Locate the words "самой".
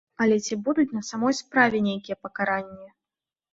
1.09-1.37